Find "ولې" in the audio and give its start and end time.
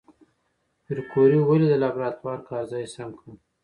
1.41-1.67